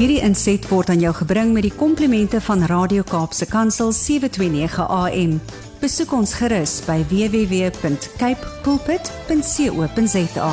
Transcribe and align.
Hierdie 0.00 0.22
inset 0.24 0.64
word 0.70 0.88
aan 0.88 1.02
jou 1.02 1.10
gebring 1.12 1.50
met 1.52 1.66
die 1.66 1.74
komplimente 1.76 2.38
van 2.40 2.62
Radio 2.70 3.02
Kaapse 3.04 3.44
Kansel 3.44 3.90
729 3.92 4.78
AM. 4.80 5.34
Besoek 5.82 6.14
ons 6.16 6.32
gerus 6.38 6.78
by 6.86 6.96
www.cape 7.10 8.54
pulpit.co.za. 8.64 10.48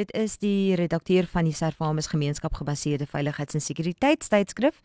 Dit 0.00 0.16
is 0.16 0.40
die 0.40 0.80
redakteur 0.80 1.28
van 1.28 1.44
die 1.44 1.52
Servamus 1.52 2.08
Gemeenskap 2.08 2.56
gebaseerde 2.56 3.04
veiligheids- 3.04 3.60
en 3.60 3.60
sekuriteitstydskrif 3.60 4.80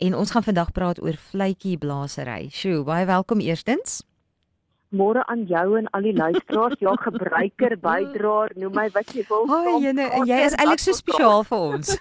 en 0.00 0.16
ons 0.16 0.32
gaan 0.32 0.48
vandag 0.48 0.72
praat 0.72 0.96
oor 1.04 1.20
vletjie 1.28 1.76
blasery. 1.76 2.48
Sjoe, 2.48 2.80
baie 2.88 3.04
welkom 3.04 3.44
eerstens 3.44 4.00
môre 4.96 5.22
aan 5.30 5.44
jou 5.50 5.78
en 5.78 5.86
al 5.96 6.02
die 6.08 6.16
luisteraars, 6.16 6.80
ja 6.80 6.94
gebruiker, 7.06 7.76
bydraer, 7.82 8.50
noem 8.56 8.74
my 8.74 8.88
wat 8.96 9.08
jy 9.14 9.24
wil. 9.28 9.44
Ag, 9.48 9.82
jene, 9.84 10.04
jy 10.28 10.38
is 10.48 10.54
eintlik 10.56 10.82
so 10.82 10.92
spesiaal 10.96 11.44
vir 11.48 11.58
ons. 11.58 11.96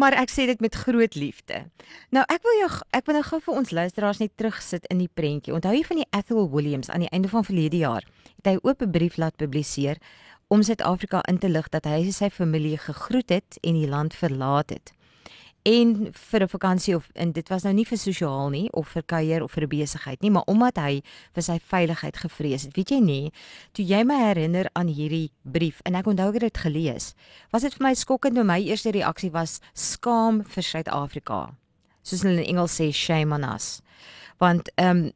maar 0.00 0.14
ek 0.16 0.30
sê 0.32 0.46
dit 0.50 0.60
met 0.60 0.74
groot 0.74 1.14
liefde. 1.18 1.64
Nou 2.14 2.24
ek 2.30 2.42
wil 2.46 2.56
jou 2.60 2.70
ek 2.96 3.06
wil 3.08 3.14
nou 3.18 3.26
gou 3.26 3.40
vir 3.46 3.54
ons 3.62 3.74
luisteraars 3.80 4.20
net 4.22 4.32
terugsit 4.36 4.84
in 4.92 4.98
die 5.02 5.12
prentjie. 5.12 5.54
Onthou 5.56 5.74
jy 5.74 5.84
van 5.88 5.98
die 6.02 6.10
Ethel 6.16 6.48
Williams 6.52 6.90
aan 6.90 7.02
die 7.06 7.12
einde 7.14 7.30
van 7.32 7.46
verlede 7.46 7.78
jaar 7.82 8.04
het 8.40 8.46
hy 8.46 8.54
'n 8.56 8.64
oop 8.64 8.80
brief 8.92 9.16
laat 9.16 9.36
publiseer 9.36 9.96
om 10.48 10.62
Suid-Afrika 10.62 11.20
in 11.28 11.38
te 11.38 11.48
lig 11.48 11.68
dat 11.68 11.84
hy 11.84 12.10
sy 12.10 12.30
familie 12.30 12.78
gegroet 12.78 13.30
het 13.30 13.58
en 13.62 13.74
die 13.74 13.88
land 13.88 14.14
verlaat 14.14 14.70
het 14.70 14.92
en 15.62 16.12
vir 16.12 16.42
'n 16.42 16.48
vakansie 16.48 16.94
of 16.94 17.08
en 17.14 17.32
dit 17.32 17.48
was 17.48 17.62
nou 17.62 17.72
nie 17.74 17.84
vir 17.84 17.98
sosiaal 17.98 18.50
nie 18.50 18.70
of 18.72 18.88
vir 18.88 19.02
kuier 19.02 19.42
of 19.42 19.52
vir 19.52 19.64
'n 19.64 19.68
besigheid 19.68 20.22
nie, 20.22 20.30
maar 20.30 20.46
omdat 20.46 20.76
hy 20.76 21.02
vir 21.34 21.42
sy 21.42 21.58
veiligheid 21.58 22.16
gevrees 22.16 22.62
het. 22.62 22.76
Weet 22.76 22.90
jy 22.90 23.00
nie, 23.00 23.32
toe 23.72 23.84
jy 23.84 24.04
my 24.04 24.16
herinner 24.16 24.68
aan 24.72 24.88
hierdie 24.88 25.30
brief 25.42 25.80
en 25.84 25.94
ek 25.94 26.06
onthou 26.06 26.28
ek 26.28 26.34
het 26.34 26.42
dit 26.42 26.58
gelees, 26.58 27.14
was 27.52 27.62
dit 27.62 27.74
vir 27.74 27.86
my 27.86 27.94
skokkend 27.94 28.38
en 28.38 28.46
my 28.46 28.60
eerste 28.60 28.90
reaksie 28.90 29.30
was 29.30 29.60
skaam 29.74 30.44
vir 30.44 30.62
Suid-Afrika. 30.62 31.54
Soos 32.02 32.22
hulle 32.22 32.40
in 32.40 32.56
Engels 32.56 32.80
sê 32.80 32.92
shame 32.92 33.34
on 33.34 33.44
us. 33.44 33.82
Want 34.38 34.70
ehm 34.76 34.96
um, 34.96 35.12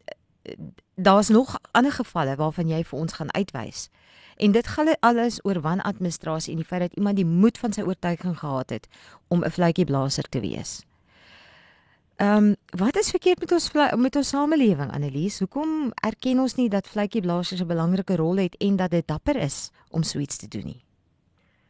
daar's 0.94 1.28
nog 1.28 1.58
ander 1.70 1.92
gevalle 1.92 2.36
waarvan 2.36 2.68
jy 2.68 2.84
vir 2.84 2.98
ons 2.98 3.12
gaan 3.12 3.34
uitwys. 3.34 3.90
En 4.36 4.52
dit 4.52 4.66
gaan 4.66 4.96
alles 5.00 5.38
oor 5.44 5.60
wanadministrasie 5.60 6.52
en 6.52 6.58
die 6.58 6.66
feit 6.66 6.80
dat 6.80 6.96
iemand 6.96 7.16
die 7.16 7.26
moed 7.26 7.58
van 7.58 7.72
sy 7.72 7.82
oortuiging 7.82 8.38
gehad 8.38 8.70
het 8.70 8.88
om 9.28 9.44
'n 9.44 9.50
vletjieblaser 9.50 10.28
te 10.28 10.40
wees. 10.40 10.82
Ehm 12.16 12.44
um, 12.44 12.54
wat 12.78 12.96
is 12.96 13.10
verkeerd 13.10 13.40
met 13.40 13.52
ons 13.52 13.72
met 13.96 14.16
ons 14.16 14.28
samelewing 14.28 14.92
Annelies? 14.92 15.38
Hoekom 15.38 15.92
erken 15.94 16.38
ons 16.38 16.54
nie 16.54 16.68
dat 16.68 16.88
vletjieblasers 16.88 17.60
'n 17.60 17.66
belangrike 17.66 18.16
rol 18.16 18.36
het 18.36 18.56
en 18.56 18.76
dat 18.76 18.90
dit 18.90 19.06
dapper 19.06 19.36
is 19.36 19.70
om 19.90 20.02
so 20.02 20.18
iets 20.18 20.36
te 20.36 20.48
doen 20.48 20.64
nie? 20.64 20.84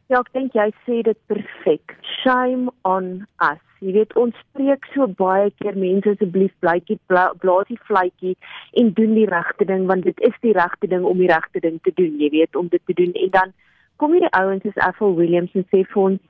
Ja, 0.05 0.19
ek 0.19 0.33
dink 0.33 0.53
jy 0.53 0.69
sê 0.85 1.01
dit 1.01 1.17
perfek. 1.25 1.97
Shame 2.01 2.71
on 2.81 3.27
us. 3.41 3.64
Jy 3.83 3.91
weet 3.97 4.13
ons 4.15 4.35
spreek 4.39 4.85
so 4.93 5.07
baie 5.19 5.49
keer 5.59 5.75
mense 5.75 6.13
asseblief 6.15 6.53
blytjie 6.63 6.97
blaas 7.07 7.67
die 7.67 7.79
vletjie 7.89 8.35
en 8.79 8.93
doen 8.99 9.15
die 9.17 9.27
regte 9.27 9.67
ding 9.67 9.85
want 9.89 10.07
dit 10.07 10.21
is 10.29 10.35
die 10.45 10.53
regte 10.55 10.87
ding 10.87 11.03
om 11.03 11.17
die 11.19 11.31
regte 11.31 11.59
ding 11.59 11.81
te 11.83 11.91
doen, 11.95 12.15
jy 12.19 12.29
weet, 12.31 12.55
om 12.55 12.67
dit 12.71 12.81
te 12.85 12.95
doen 12.95 13.11
en 13.13 13.33
dan 13.33 13.53
kom 13.97 14.15
hierdie 14.15 14.31
ouens 14.39 14.63
soos 14.63 14.79
Ethel 14.87 15.15
Williams 15.19 15.53
en 15.59 15.67
sê 15.71 15.83
vir 15.91 16.01
ons 16.03 16.21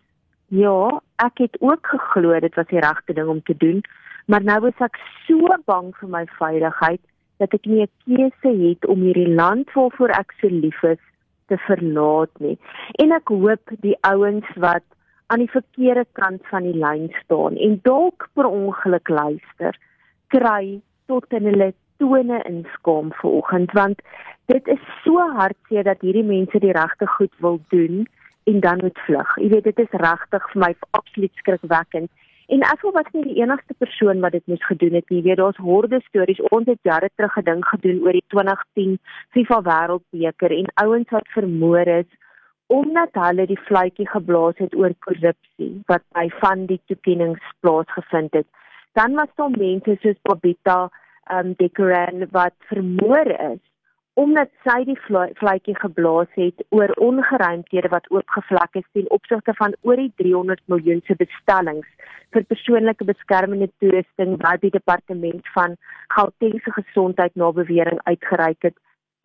ja, 0.54 1.02
ek 1.26 1.42
het 1.46 1.58
ook 1.62 1.88
geglo 1.94 2.40
dit 2.40 2.58
was 2.58 2.70
die 2.70 2.82
regte 2.82 3.14
ding 3.18 3.30
om 3.30 3.42
te 3.46 3.58
doen, 3.58 3.82
maar 4.26 4.44
nou 4.46 4.60
is 4.70 4.82
ek 4.82 4.98
so 5.26 5.58
bang 5.70 5.92
vir 6.00 6.12
my 6.18 6.23
veiligheid 6.40 7.02
dat 7.42 7.54
ek 7.54 7.66
nie 7.66 7.84
'n 7.84 7.92
keuse 8.06 8.52
het 8.64 8.86
om 8.86 9.02
hierdie 9.02 9.34
land 9.36 9.70
waarvoor 9.73 10.10
ek 10.10 10.34
so 10.42 10.48
lief 10.48 10.84
is 10.84 11.02
te 11.48 11.58
verlaat 11.68 12.32
nie. 12.40 12.58
En 13.02 13.12
ek 13.12 13.28
hoop 13.28 13.73
die 13.82 13.98
ouens 14.02 14.48
wat 14.56 14.84
aan 15.28 15.42
die 15.42 15.52
verkeerde 15.52 16.06
kant 16.20 16.45
van 16.52 16.68
die 16.68 16.78
lyn 16.78 17.09
staan 17.23 17.58
en 17.58 17.80
dalk 17.84 18.30
per 18.33 18.45
ongeluk 18.45 19.10
luister, 19.10 19.77
kry 20.33 20.80
tot 21.10 21.33
in 21.33 21.49
hulle 21.49 21.73
tone 21.98 22.42
inskaam 22.49 23.14
vanoggend 23.22 23.72
want 23.77 24.02
dit 24.52 24.67
is 24.67 24.83
so 25.04 25.22
hartseer 25.39 25.88
dat 25.88 26.04
hierdie 26.05 26.27
mense 26.27 26.60
die 26.60 26.76
regte 26.76 27.08
goed 27.17 27.33
wil 27.45 27.60
doen 27.73 28.05
en 28.45 28.60
dan 28.60 28.80
moet 28.83 28.99
vlug. 29.08 29.32
Jy 29.42 29.49
weet 29.49 29.64
dit 29.72 29.80
is 29.80 29.99
regtig 30.02 30.49
vir 30.52 30.61
my 30.61 30.72
absoluut 30.98 31.33
skrikwekkend. 31.42 32.11
En 32.54 32.61
ek 32.61 32.82
voel 32.83 32.94
wat 32.94 33.08
nie 33.14 33.23
die 33.26 33.39
enigste 33.39 33.73
persoon 33.82 34.22
wat 34.22 34.36
dit 34.38 34.45
moes 34.52 34.66
gedoen 34.70 34.94
het 34.99 35.08
nie. 35.10 35.17
Jy 35.23 35.30
weet 35.32 35.39
daar's 35.42 35.61
horde 35.66 35.99
stories. 36.05 36.42
Ons 36.54 36.70
het 36.70 36.82
jare 36.86 37.10
terug 37.16 37.33
gedink 37.33 37.66
gedoen 37.72 38.04
oor 38.05 38.14
die 38.14 38.26
2010 38.33 38.99
FIFA 39.33 39.60
Wêreldbeker 39.66 40.54
en 40.54 40.70
ouens 40.83 41.10
wat 41.16 41.33
vermoor 41.33 41.89
is 41.95 42.11
omdat 42.67 43.14
hulle 43.14 43.45
die 43.48 43.59
vletjie 43.67 44.08
geblaas 44.09 44.58
het 44.58 44.76
oor 44.76 44.93
korrupsie 45.05 45.71
wat 45.92 46.03
by 46.17 46.27
van 46.42 46.65
die 46.71 46.81
toekennings 46.89 47.53
plaasgevind 47.59 48.33
het. 48.33 48.48
Dan 48.98 49.14
was 49.14 49.30
daar 49.36 49.53
mense 49.58 49.98
soos 50.02 50.20
Bobita 50.21 50.89
um 51.31 51.54
Dekoran 51.58 52.27
wat 52.31 52.54
vermoor 52.70 53.27
is 53.27 53.61
omdat 54.15 54.48
sy 54.64 54.77
die 54.87 54.95
vletjie 55.04 55.75
geblaas 55.75 56.30
het 56.39 56.61
oor 56.71 56.93
ongeruimthede 57.04 57.89
wat 57.92 58.05
oopgevlek 58.15 58.77
is 58.80 58.86
ten 58.95 59.09
opsigte 59.11 59.54
van 59.58 59.75
oor 59.81 59.99
die 59.99 60.11
300 60.21 60.61
miljoen 60.71 61.02
se 61.08 61.17
bestellings 61.20 61.89
vir 62.31 62.48
persoonlike 62.52 63.08
beskermende 63.09 63.67
toerusting 63.83 64.37
wat 64.45 64.64
die 64.64 64.71
departement 64.71 65.52
van 65.58 65.75
Gauteng 66.15 66.55
se 66.64 66.71
gesondheid 66.77 67.36
na 67.36 67.52
bewering 67.52 67.99
uitgereik 68.08 68.70
het 68.70 68.77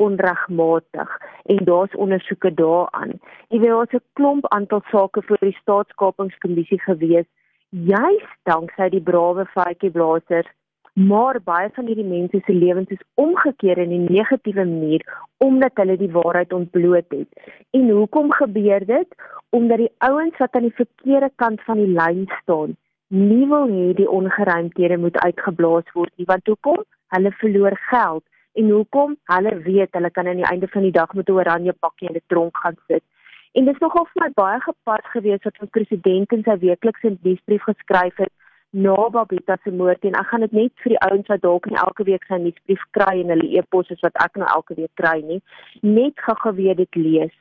onregmatig 0.06 1.16
en 1.54 1.64
daar's 1.64 1.96
ondersoeke 1.96 2.54
daaraan. 2.54 3.12
Jy 3.48 3.58
weet 3.58 3.74
daar's 3.76 3.98
'n 3.98 4.04
klomp 4.12 4.48
aantal 4.48 4.82
sake 4.90 5.22
voor 5.22 5.40
die 5.40 5.58
staatskapingskommissie 5.60 6.80
gewees 6.80 7.28
juis 7.70 8.26
danksy 8.42 8.88
die 8.90 9.02
brawe 9.10 9.44
feitjieblassers 9.54 10.48
maar 10.94 11.38
baie 11.44 11.68
van 11.74 11.86
hierdie 11.86 12.06
mense 12.06 12.40
se 12.44 12.52
lewens 12.52 12.90
is 12.90 13.02
omgekeer 13.14 13.78
in 13.78 13.92
'n 13.92 14.12
negatiewe 14.12 14.64
manier 14.64 15.02
omdat 15.38 15.70
hulle 15.74 15.96
die 15.96 16.10
waarheid 16.10 16.52
ontbloot 16.52 17.04
het. 17.08 17.28
En 17.70 17.88
hoekom 17.90 18.32
gebeur 18.32 18.86
dit? 18.86 19.08
Omdat 19.50 19.78
die 19.78 19.92
ouens 19.98 20.36
wat 20.36 20.54
aan 20.54 20.62
die 20.62 20.80
verkeerde 20.82 21.30
kant 21.36 21.62
van 21.62 21.76
die 21.76 21.92
lyn 22.00 22.26
staan, 22.42 22.76
nie 23.08 23.46
wil 23.46 23.68
hê 23.68 23.94
die 23.94 24.10
ongeruimthede 24.10 24.96
moet 24.96 25.18
uitgeblaas 25.18 25.92
word 25.92 26.12
nie, 26.16 26.26
want 26.26 26.46
hoekom? 26.46 26.84
Hulle 27.08 27.32
verloor 27.32 27.76
geld 27.76 28.24
en 28.52 28.70
hoekom? 28.70 29.16
Hulle 29.24 29.54
weet 29.62 29.94
hulle 29.96 30.10
kan 30.10 30.26
aan 30.26 30.42
die 30.42 30.50
einde 30.50 30.68
van 30.68 30.82
die 30.82 30.96
dag 30.96 31.14
met 31.14 31.28
'n 31.28 31.32
oranje 31.32 31.72
pakkie 31.72 32.08
in 32.08 32.18
die 32.18 32.26
tronk 32.26 32.56
gaan 32.56 32.76
sit. 32.86 33.04
En 33.52 33.64
dit 33.64 33.74
is 33.74 33.80
nogal 33.80 34.06
vir 34.12 34.22
my 34.24 34.30
baie 34.34 34.60
gepas 34.60 35.06
gewees 35.12 35.42
wat 35.42 35.60
ons 35.60 35.70
president 35.70 36.32
in 36.32 36.42
sy 36.42 36.56
weeklikse 36.58 37.16
nuusbrief 37.22 37.62
geskryf 37.62 38.16
het 38.16 38.32
na 38.70 39.08
Babita 39.10 39.56
se 39.64 39.70
moord 39.70 40.04
en 40.04 40.14
ek 40.14 40.28
gaan 40.30 40.44
dit 40.46 40.52
net 40.52 40.72
vir 40.82 40.92
die 40.94 41.02
ouens 41.08 41.26
wat 41.32 41.42
dalk 41.42 41.66
nie 41.66 41.78
elke 41.82 42.06
week 42.06 42.24
sy 42.28 42.38
nuusbrief 42.38 42.84
kry 42.94 43.16
en 43.22 43.32
hulle 43.34 43.48
e-pos 43.58 43.90
is 43.90 44.02
wat 44.06 44.14
ek 44.24 44.38
nou 44.38 44.46
elke 44.54 44.76
week 44.78 44.92
kry 44.94 45.18
nie, 45.26 45.40
net 45.82 46.14
gou-gou 46.26 46.54
weer 46.54 46.78
dit 46.78 47.00
lees 47.00 47.34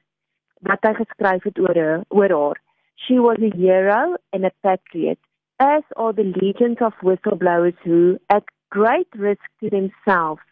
wat 0.65 0.83
hy 0.83 0.95
geskryf 0.97 1.45
het 1.45 1.59
oor 1.61 1.79
oor 2.09 2.35
haar. 2.35 2.57
She 3.05 3.19
was 3.19 3.37
a 3.39 3.51
hero 3.55 4.17
and 4.33 4.45
a 4.45 4.51
patriot, 4.63 5.19
as 5.59 5.83
are 5.95 6.11
the 6.13 6.25
legions 6.41 6.81
of 6.81 6.97
whistleblowers 7.05 7.77
who, 7.85 8.17
at 8.29 8.43
great 8.71 9.07
risk 9.15 9.45
to 9.61 9.69
themselves, 9.69 10.43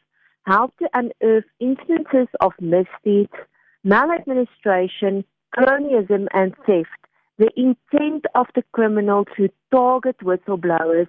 helped 0.47 0.80
to 0.80 0.88
unearth 0.94 1.50
instances 1.59 2.30
of 2.40 2.53
misdeeds, 2.59 3.38
maladministration, 3.84 5.24
cronyism, 5.56 6.28
and 6.34 6.56
theft 6.66 7.02
the 7.38 7.52
intent 7.56 8.25
of 8.34 8.47
the 8.56 8.63
criminal 8.72 9.25
to 9.38 9.50
target 9.72 10.18
whistleblowers 10.24 11.07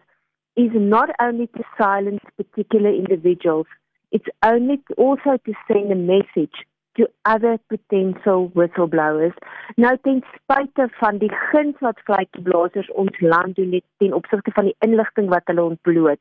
is 0.57 0.71
not 0.75 1.09
only 1.23 1.47
to 1.47 1.63
silence 1.79 2.21
particular 2.37 2.91
individuals, 2.91 3.67
it's 4.13 4.27
only 4.45 4.79
also 4.99 5.39
to 5.47 5.53
send 5.67 5.91
a 5.91 5.95
message 5.95 6.67
to 6.97 7.09
other 7.25 7.59
potential 7.69 8.51
whistleblowers. 8.55 9.33
Nou 9.77 9.97
ten 10.03 10.21
spyte 10.35 10.89
van 11.01 11.21
die 11.23 11.33
guns 11.51 11.79
wat 11.81 12.01
vletjieblassers 12.05 12.91
ons 12.93 13.21
land 13.21 13.57
doen 13.57 13.71
net 13.71 13.87
ten 14.03 14.13
opsigte 14.13 14.53
van 14.53 14.69
die 14.69 14.77
inligting 14.85 15.31
wat 15.33 15.47
hulle 15.49 15.65
ontbloot, 15.73 16.21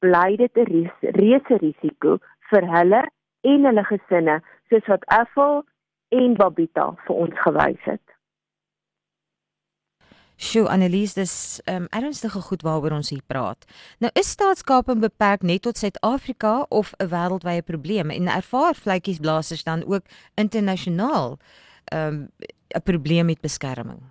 bly 0.00 0.36
dit 0.40 0.56
'n 0.56 0.90
reuse 1.20 1.60
risiko 1.62 2.18
vir 2.54 2.66
hulle 2.70 3.02
en 3.44 3.68
hulle 3.68 3.84
gesinne, 3.90 4.40
soos 4.70 4.90
wat 4.92 5.06
Affel 5.12 5.62
en 6.14 6.36
Babita 6.38 6.92
vir 7.06 7.22
ons 7.26 7.40
gewys 7.44 7.88
het. 7.88 8.02
Sjoe 10.34 10.66
Annelies, 10.68 11.14
dis 11.14 11.34
um, 11.70 11.86
ernstige 11.94 12.40
goed 12.42 12.64
waaroor 12.66 12.96
ons 12.96 13.12
hier 13.14 13.22
praat. 13.30 13.66
Nou 14.02 14.10
is 14.18 14.32
staatskaping 14.34 14.98
beperk 15.02 15.44
net 15.46 15.62
tot 15.62 15.78
Suid-Afrika 15.78 16.66
of 16.74 16.90
'n 16.98 17.08
wêreldwye 17.12 17.62
probleem 17.62 18.10
en 18.10 18.26
ervaar 18.26 18.74
vletjiesblassers 18.74 19.62
dan 19.62 19.84
ook 19.86 20.02
internasionaal 20.34 21.38
ehm, 21.84 22.14
'n 22.14 22.28
um, 22.76 22.82
probleem 22.82 23.26
met 23.26 23.40
beskerming? 23.40 24.02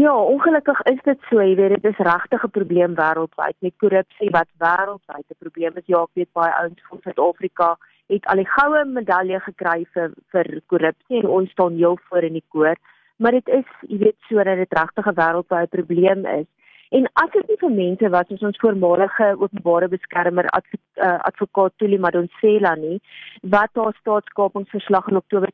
Ja, 0.00 0.14
ongelukkig 0.16 0.80
is 0.82 1.00
dit 1.04 1.18
so, 1.28 1.42
jy 1.44 1.54
weet 1.58 1.72
dit 1.74 1.86
is 1.90 1.98
regtig 2.06 2.44
'n 2.44 2.50
probleem 2.50 2.92
wêreldwyd. 3.00 3.56
Met 3.58 3.80
korrupsie 3.82 4.30
wat 4.36 4.48
wêreldwyd 4.64 5.26
'n 5.28 5.42
probleem 5.44 5.76
is. 5.76 5.86
Ja, 5.86 6.02
ek 6.02 6.14
weet 6.14 6.32
baie 6.32 6.52
ouens 6.60 6.80
van 6.88 6.98
Suid-Afrika 7.02 7.76
het 8.06 8.26
al 8.26 8.40
die 8.42 8.52
goue 8.56 8.84
medalje 8.84 9.40
gekry 9.40 9.84
vir 9.94 10.08
vir 10.32 10.46
korrupsie 10.66 11.20
en 11.20 11.28
ons 11.28 11.50
staan 11.50 11.74
heel 11.82 11.98
voor 12.08 12.22
in 12.22 12.32
die 12.32 12.48
koor. 12.48 12.76
Maar 13.18 13.32
dit 13.32 13.48
is 13.48 13.68
jy 13.80 13.98
weet 13.98 14.16
sodat 14.28 14.56
dit 14.56 14.78
regtig 14.80 15.06
'n 15.06 15.18
wêreldwye 15.20 15.66
probleem 15.76 16.26
is. 16.26 16.48
En 16.90 17.10
as 17.12 17.30
dit 17.30 17.48
nie 17.48 17.60
vir 17.60 17.70
mense 17.70 18.08
was 18.08 18.26
soos 18.28 18.42
ons 18.48 18.58
voormalige 18.58 19.26
openbare 19.38 19.88
beskermer 19.88 20.46
eh, 20.46 21.18
advokaat 21.30 21.72
Tuli 21.76 21.98
Madonsela 21.98 22.74
nie, 22.74 23.00
wat 23.42 23.70
haar 23.74 23.94
staatskapingsverslag 24.00 25.08
in 25.08 25.16
Oktober 25.16 25.50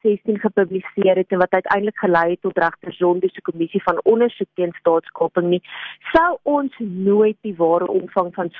2016 0.00 0.38
gepubliseer 0.38 1.16
het 1.16 1.28
en 1.28 1.38
wat 1.38 1.52
uiteindelik 1.52 1.98
gelei 1.98 2.30
het 2.30 2.40
tot 2.40 2.58
regter 2.58 2.92
Zondo 2.92 3.28
se 3.28 3.42
kommissie 3.42 3.82
van 3.82 4.00
ondersoek 4.02 4.48
teen 4.54 4.72
staatskaping 4.78 5.46
nie, 5.48 5.62
sou 6.12 6.38
ons 6.42 6.74
nooit 6.78 7.36
die 7.40 7.54
ware 7.56 7.88
omvang 7.88 8.34
van 8.34 8.50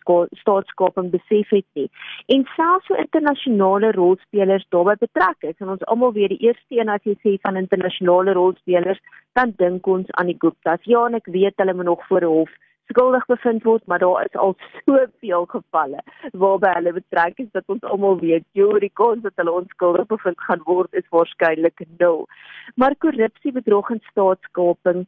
staatskaping 0.43 1.11
besef 1.11 1.49
het 1.49 1.67
nie. 1.73 1.91
En 2.27 2.47
selfs 2.57 2.87
so 2.87 2.95
internasionale 2.95 3.93
rolspelers 3.93 4.67
daarbey 4.69 4.97
betrek 5.01 5.51
is 5.53 5.59
en 5.59 5.69
ons 5.77 5.85
almal 5.85 6.13
weet 6.13 6.35
die 6.37 6.47
eerste 6.49 6.81
een 6.81 6.89
as 6.89 7.05
jy 7.05 7.17
sê 7.25 7.37
van 7.43 7.57
internasionale 7.57 8.33
rolspelers, 8.33 9.01
dan 9.33 9.55
dink 9.57 9.87
ons 9.87 10.11
aan 10.11 10.27
die 10.27 10.39
Guptas. 10.39 10.83
Ja, 10.85 11.07
en 11.07 11.15
ek 11.15 11.31
weet 11.31 11.57
hulle 11.57 11.75
moet 11.75 11.91
nog 11.93 12.07
voor 12.07 12.21
'n 12.27 12.35
hof 12.35 12.51
skuldig 12.91 13.27
bevind 13.31 13.65
word, 13.69 13.87
maar 13.87 14.03
daar 14.03 14.25
is 14.27 14.37
al 14.45 14.57
soveel 14.85 15.47
gevalle 15.55 16.03
waarby 16.43 16.75
hulle 16.75 16.93
betrek 16.99 17.39
is 17.45 17.51
dat 17.57 17.65
ons 17.75 17.87
almal 17.95 18.19
weet 18.21 18.47
jury 18.59 18.91
kans 19.01 19.23
dat 19.23 19.37
hulle 19.41 19.57
onskuldig 19.63 20.07
bevind 20.13 20.47
gaan 20.49 20.63
word 20.69 21.01
is 21.01 21.09
waarskynlik 21.15 21.85
nul. 22.03 22.27
Maar 22.75 22.97
korrupsie, 23.07 23.53
bedrog 23.53 23.91
en 23.95 24.03
staatskaping 24.11 25.07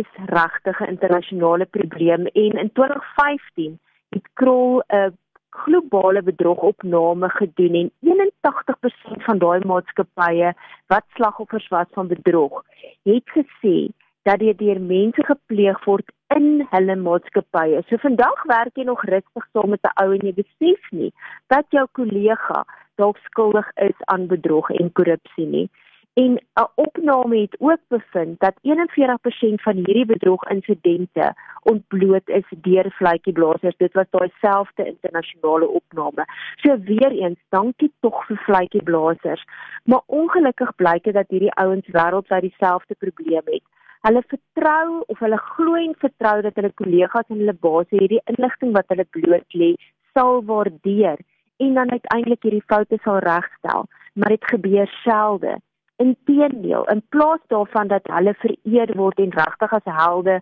is 0.00 0.10
regtig 0.34 0.80
'n 0.80 0.92
internasionale 0.96 1.66
probleem 1.66 2.26
en 2.26 2.52
in 2.64 2.72
2015 2.72 3.78
het 4.10 4.26
Krol 4.34 4.82
'n 4.88 5.16
globale 5.50 6.22
bedrogopname 6.22 7.28
gedoen 7.28 7.74
en 7.74 7.90
81% 8.00 9.24
van 9.24 9.38
daai 9.38 9.64
maatskappye 9.64 10.54
wat 10.86 11.04
slagoffers 11.14 11.68
was 11.68 11.86
van 11.90 12.06
bedrog, 12.06 12.64
het 13.02 13.26
gesê 13.36 13.88
dat 14.22 14.38
dit 14.38 14.58
deur 14.58 14.80
mense 14.80 15.24
gepleeg 15.24 15.84
word 15.84 16.12
in 16.36 16.66
hulle 16.70 16.96
maatskappye. 16.96 17.82
So 17.88 17.98
vandag 18.02 18.42
werk 18.50 18.78
jy 18.78 18.86
nog 18.88 19.02
rustig 19.10 19.46
saam 19.52 19.70
met 19.74 19.84
'n 19.88 19.96
ou 20.02 20.12
en 20.14 20.26
jy 20.28 20.34
besef 20.34 20.90
nie 20.90 21.12
dat 21.48 21.66
jou 21.70 21.86
kollega 21.98 22.64
dalk 23.00 23.16
skuldig 23.28 23.68
is 23.88 23.98
aan 24.12 24.26
bedrog 24.26 24.70
en 24.70 24.92
korrupsie 24.92 25.46
nie. 25.46 25.68
En 26.14 26.32
'n 26.36 26.70
opname 26.74 27.36
het 27.40 27.56
ook 27.58 27.82
bevind 27.88 28.40
dat 28.40 28.54
41% 28.62 29.62
van 29.62 29.74
hierdie 29.74 30.06
bedrog-insidente 30.06 31.34
ontbloot 31.62 32.28
is 32.28 32.48
deur 32.50 32.90
vletjieblassers. 32.90 33.76
Dit 33.76 33.92
was 33.92 34.10
daai 34.10 34.30
selfde 34.40 34.86
internasionale 34.86 35.68
opname. 35.68 36.24
So 36.56 36.78
weer 36.78 37.10
eens, 37.10 37.38
dankie 37.48 37.92
tog 38.00 38.26
vir 38.26 38.36
vletjieblassers. 38.36 39.44
Maar 39.84 40.02
ongelukkig 40.06 40.74
blyk 40.74 41.04
dit 41.04 41.14
dat 41.14 41.28
hierdie 41.28 41.54
ouens 41.54 41.86
wêreldwyd 41.86 42.40
dieselfde 42.40 42.94
probleem 42.94 43.42
het 43.44 43.62
hulle 44.06 44.22
vertrou 44.32 45.00
of 45.12 45.18
hulle 45.24 45.40
glo 45.54 45.74
en 45.80 45.96
vertrou 46.04 46.36
dat 46.46 46.56
hulle 46.60 46.72
kollegas 46.82 47.26
en 47.28 47.42
hulle 47.42 47.56
baas 47.66 47.88
hierdie 47.94 48.22
inligting 48.32 48.72
wat 48.76 48.88
hulle 48.92 49.06
bloot 49.16 49.58
lê 49.62 49.74
sal 50.14 50.40
waardeer 50.50 51.18
en 51.64 51.74
dan 51.78 51.92
uiteindelik 51.96 52.46
hierdie 52.46 52.68
foute 52.72 52.98
sal 53.04 53.20
regstel. 53.24 53.84
Maar 54.14 54.32
dit 54.34 54.46
gebeur 54.52 54.88
selde. 55.04 55.58
Inteendeel 56.02 56.86
in 56.94 57.02
plaas 57.12 57.42
daarvan 57.52 57.92
dat 57.92 58.08
hulle 58.08 58.34
vereer 58.44 58.96
word 58.96 59.20
en 59.20 59.36
regtig 59.36 59.76
as 59.78 59.92
helde 60.00 60.40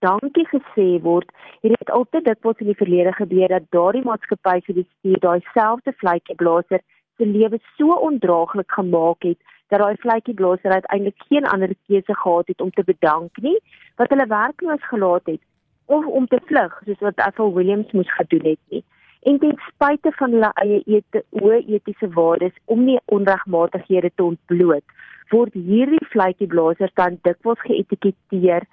dankie 0.00 0.46
gesê 0.48 0.88
word 1.04 1.28
het 1.64 1.74
dit 1.76 1.90
altyd 1.96 2.24
dikwels 2.28 2.62
in 2.62 2.70
die 2.70 2.78
verlede 2.82 3.12
gebeur 3.18 3.52
dat 3.52 3.66
daardie 3.76 4.04
maatskappy 4.06 4.56
se 4.64 4.76
bestuur 4.78 5.20
daai 5.24 5.40
selfde 5.56 5.92
vletjieblaser 6.02 6.80
se 7.18 7.28
lewe 7.32 7.60
so 7.76 7.98
ondraaglik 8.08 8.78
gemaak 8.78 9.28
het 9.28 9.40
dat 9.70 9.82
daai 9.82 9.96
vletjieblaser 10.02 10.72
uiteindelik 10.72 11.22
geen 11.28 11.46
ander 11.46 11.74
keuse 11.86 12.14
gehad 12.22 12.46
het 12.52 12.60
om 12.60 12.70
te 12.70 12.84
bedank 12.84 13.42
nie. 13.42 13.58
Wat 13.96 14.10
hulle 14.10 14.26
werkloos 14.26 14.86
gelaat 14.92 15.26
het 15.32 15.42
of 15.86 16.06
om 16.06 16.26
te 16.26 16.40
vlug 16.46 16.80
soos 16.84 17.04
wat 17.06 17.22
Ethel 17.26 17.54
Williams 17.54 17.92
moes 17.92 18.14
gedoen 18.14 18.46
het 18.50 18.62
nie. 18.68 18.84
En 19.22 19.38
ten 19.38 19.56
spyte 19.68 20.12
van 20.16 20.32
hulle 20.32 20.50
eie 20.64 20.82
ete 20.86 21.24
hoë 21.40 21.62
etiese 21.76 22.08
waardes 22.16 22.56
om 22.64 22.84
nie 22.84 22.98
onregmatighede 23.06 24.10
te 24.14 24.22
ontbloot 24.32 24.98
word 25.30 25.54
hierdie 25.54 26.02
vletjieblasers 26.12 26.94
dan 26.98 27.18
dikwels 27.26 27.60
geetiketeer 27.66 28.66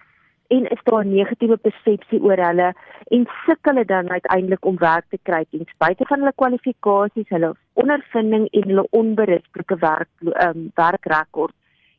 en 0.48 0.70
is 0.70 0.80
daar 0.84 1.06
'n 1.06 1.14
negatiewe 1.14 1.58
persepsie 1.58 2.22
oor 2.22 2.40
hulle 2.48 2.74
en 3.16 3.28
sukkel 3.46 3.74
hulle 3.74 3.86
dan 3.86 4.10
uiteindelik 4.10 4.66
om 4.66 4.78
werk 4.78 5.06
te 5.10 5.20
kry 5.24 5.46
ten 5.50 5.66
spyte 5.66 6.06
van 6.06 6.20
hulle 6.20 6.34
kwalifikasies, 6.36 7.30
hulle 7.30 7.56
ondervinding 7.74 8.48
en 8.52 8.64
hulle 8.64 8.88
onberisplike 8.90 9.78
werk 9.78 10.10
um, 10.22 10.72
werkrekord. 10.76 11.56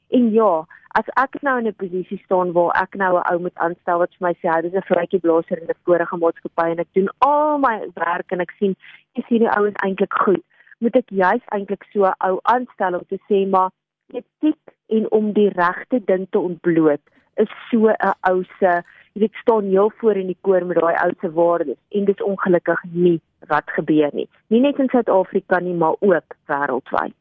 En 0.09 0.33
ja, 0.33 0.67
as 0.99 1.09
ek 1.23 1.43
nou 1.43 1.59
in 1.59 1.67
'n 1.67 1.81
posisie 1.83 2.21
staan 2.25 2.53
waar 2.53 2.73
ek 2.83 2.95
nou 2.95 3.13
'n 3.19 3.33
ou 3.33 3.39
moet 3.39 3.59
aanstel 3.65 3.99
wat 3.99 4.15
vir 4.17 4.27
my 4.29 4.35
sê 4.35 4.49
hy 4.49 4.67
is 4.67 4.75
'n 4.75 4.89
vroutjie 4.91 5.21
blaser 5.21 5.59
in 5.59 5.69
'n 5.69 5.83
vorige 5.85 6.17
maatskappy 6.17 6.71
en 6.71 6.79
ek 6.79 6.93
doen 6.93 7.09
al 7.19 7.59
my 7.59 7.77
werk 7.95 8.33
en 8.33 8.41
ek 8.41 8.53
sien 8.59 8.77
jy 9.15 9.23
sien 9.29 9.39
die 9.39 9.57
ouens 9.59 9.77
eintlik 9.85 10.15
goed, 10.25 10.45
moet 10.81 10.97
ek 10.97 11.11
juis 11.11 11.45
eintlik 11.55 11.85
so 11.93 12.13
ou 12.19 12.41
aanstel 12.43 12.95
om 12.95 13.05
te 13.09 13.19
sê 13.29 13.47
maar 13.47 13.71
etiek 14.13 14.65
en 14.89 15.11
om 15.11 15.33
die 15.33 15.51
regte 15.51 16.01
ding 16.05 16.27
te 16.31 16.39
ontbloot 16.39 17.01
is 17.43 17.53
so 17.71 17.89
'n 17.89 18.15
ou 18.31 18.45
se 18.59 18.83
weet 19.13 19.35
staan 19.35 19.65
heel 19.65 19.93
voor 19.97 20.17
in 20.17 20.27
die 20.27 20.39
koor 20.41 20.65
met 20.65 20.77
daai 20.77 20.97
ou 21.05 21.13
se 21.21 21.33
waardes 21.33 21.81
en 21.89 22.05
dit 22.05 22.19
is 22.19 22.25
ongelukkig 22.25 22.83
nie 22.91 23.21
wat 23.47 23.67
gebeur 23.67 24.11
nie 24.13 24.29
nie 24.47 24.61
net 24.61 24.79
in 24.79 24.89
Suid-Afrika 24.89 25.59
nie 25.59 25.75
maar 25.75 25.97
ook 26.01 26.37
wêreldwyd 26.47 27.15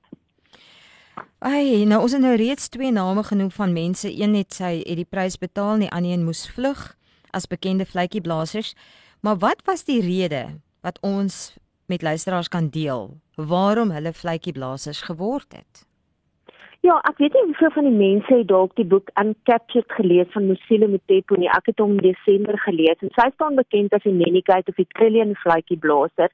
Ai, 1.40 1.86
nou 1.86 2.02
ons 2.02 2.12
het 2.12 2.22
nou 2.22 2.36
reeds 2.36 2.70
twee 2.74 2.92
name 2.92 3.24
genoem 3.24 3.52
van 3.52 3.74
mense. 3.74 4.10
Een 4.10 4.34
het 4.36 4.54
sy 4.54 4.72
het 4.82 4.98
die 4.98 5.06
prys 5.06 5.38
betaal, 5.38 5.78
die 5.78 5.90
ander 5.94 6.12
een 6.12 6.26
moes 6.26 6.48
vlug 6.50 6.96
as 7.30 7.46
bekende 7.46 7.86
vletjieblassers. 7.86 8.74
Maar 9.22 9.38
wat 9.38 9.62
was 9.66 9.86
die 9.86 10.02
rede 10.02 10.58
wat 10.82 10.98
ons 11.02 11.58
met 11.86 12.02
luisteraars 12.02 12.50
kan 12.50 12.70
deel 12.70 13.18
waarom 13.36 13.92
hulle 13.92 14.14
vletjieblassers 14.14 15.02
geword 15.02 15.54
het? 15.54 15.87
Ja, 16.86 17.00
ek 17.10 17.18
weet 17.18 17.34
nie 17.34 17.44
hoeveel 17.48 17.72
van 17.74 17.88
die 17.88 17.98
mense 17.98 18.34
het 18.34 18.48
dalk 18.52 18.76
die 18.78 18.86
boek 18.86 19.10
Uncaptured 19.18 19.92
gelees 19.98 20.30
van 20.34 20.46
Musile 20.48 20.88
Mutepo 20.88 21.36
nie. 21.36 21.50
Ek 21.50 21.72
het 21.72 21.82
hom 21.82 21.96
in 21.98 22.04
Desember 22.06 22.58
gelees 22.66 23.02
en 23.02 23.14
sy 23.16 23.26
staan 23.34 23.58
bekend 23.58 23.96
as 23.98 24.06
die 24.06 24.14
Nenigate 24.14 24.70
of 24.72 24.78
die 24.78 24.88
Trillion 24.94 25.34
Flytjie 25.42 25.80
Blazer. 25.82 26.30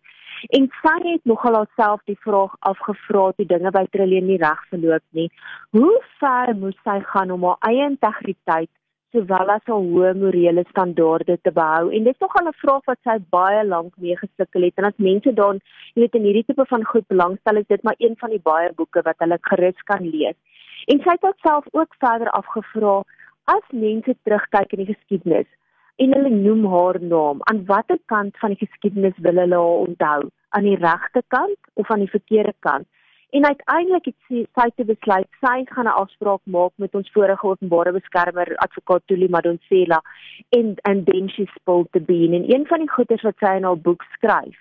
En 0.57 0.67
sy 0.81 0.95
het 1.05 1.23
nogal 1.29 1.55
haarself 1.61 2.03
die 2.11 2.19
vraag 2.25 2.57
afgevra 2.59 3.29
toe 3.37 3.47
dinge 3.47 3.71
by 3.71 3.85
Trillion 3.95 4.27
nie 4.27 4.39
reg 4.41 4.61
verloop 4.73 5.05
nie. 5.15 5.29
Hoe 5.77 5.95
ver 6.19 6.51
moes 6.59 6.79
sy 6.83 6.99
gaan 7.13 7.31
om 7.31 7.47
haar 7.47 7.71
eie 7.71 7.87
integriteit 7.87 8.71
sowel 9.13 9.51
as 9.53 9.65
haar 9.69 9.83
hoë 9.93 10.11
morele 10.17 10.63
standaarde 10.69 11.37
te 11.45 11.51
behou. 11.53 11.91
En 11.93 12.03
dit 12.03 12.13
is 12.13 12.21
nog 12.25 12.33
'n 12.41 12.53
vraag 12.63 12.85
wat 12.91 12.99
sy 13.03 13.17
baie 13.29 13.63
lank 13.65 13.93
mee 13.97 14.17
gesukkel 14.17 14.61
het. 14.67 14.77
En 14.77 14.85
as 14.85 14.97
mense 14.97 15.33
dan, 15.33 15.59
jy 15.93 16.01
weet, 16.01 16.15
in 16.15 16.25
hierdie 16.27 16.45
tipe 16.45 16.65
van 16.65 16.83
goed 16.83 17.07
belangstel, 17.07 17.57
is 17.57 17.67
dit 17.67 17.83
maar 17.83 17.95
een 17.97 18.15
van 18.17 18.29
die 18.29 18.43
baie 18.43 18.73
boeke 18.73 19.01
wat 19.01 19.15
hulle 19.17 19.37
gerus 19.41 19.79
kan 19.83 20.01
lees. 20.09 20.37
En 20.85 20.99
sy 20.99 21.09
het 21.09 21.39
self 21.41 21.65
ook 21.71 21.95
verder 21.99 22.29
afgevra 22.29 23.03
as 23.45 23.65
mense 23.71 24.15
terugkyk 24.23 24.73
in 24.73 24.85
die 24.85 24.93
geskiedenis 24.93 25.49
en 25.95 26.13
hulle 26.15 26.29
noem 26.29 26.65
haar 26.65 26.97
naam, 27.01 27.41
aan 27.49 27.65
watter 27.65 27.99
kant 28.05 28.37
van 28.41 28.55
die 28.55 28.67
geskiedenis 28.67 29.17
wil 29.17 29.35
hulle 29.35 29.55
haar 29.55 29.83
onthou? 29.87 30.21
Aan 30.49 30.63
die 30.63 30.77
regte 30.77 31.21
kant 31.27 31.59
of 31.73 31.91
aan 31.91 31.99
die 31.99 32.09
verkeerde 32.09 32.53
kant? 32.59 32.87
En 33.33 33.45
uiteindelik 33.45 34.05
het 34.05 34.15
sy 34.27 34.43
sy 34.53 34.67
te 34.77 34.85
besluit 34.85 35.29
sy 35.41 35.55
gaan 35.65 35.89
'n 35.89 35.99
afspraak 36.01 36.43
maak 36.55 36.73
met 36.75 36.95
ons 36.95 37.11
vorige 37.11 37.47
openbare 37.47 37.91
beskermer 37.91 38.55
advokaat 38.65 39.01
Tuli 39.05 39.29
Madonsela 39.29 40.01
en 40.49 40.75
and 40.81 41.05
then 41.05 41.29
she 41.29 41.45
spilled 41.55 41.89
the 41.91 41.99
bean 41.99 42.33
en 42.33 42.45
een 42.53 42.67
van 42.67 42.79
die 42.79 42.93
goeders 42.95 43.21
wat 43.21 43.37
sy 43.39 43.55
in 43.55 43.63
haar 43.63 43.81
boek 43.87 44.03
skryf 44.17 44.59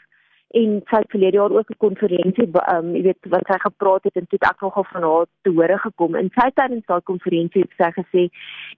en 0.60 0.80
sy 0.88 0.96
het 1.00 1.12
verlede 1.14 1.36
jaar 1.36 1.54
ook 1.58 1.70
'n 1.70 1.84
konferensie 1.86 2.48
um 2.76 2.94
jy 2.96 3.02
weet 3.02 3.28
wat 3.34 3.46
sy 3.46 3.58
gepraat 3.58 4.04
het 4.04 4.16
en 4.16 4.26
toe 4.26 4.38
ek 4.40 4.60
nogal 4.60 4.84
van 4.84 5.02
haar 5.02 5.26
te 5.42 5.50
hore 5.50 5.78
gekom. 5.78 6.14
En 6.14 6.30
sy 6.34 6.48
tydens 6.54 6.86
daai 6.86 7.00
konferensie 7.00 7.62
het 7.62 7.74
sy 7.76 7.90
gesê 8.00 8.22